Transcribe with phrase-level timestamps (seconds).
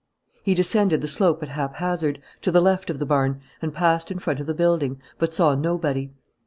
[0.41, 4.17] He descended the slope at haphazard, to the left of the barn, and passed in
[4.17, 6.11] front of the building, but saw nobody.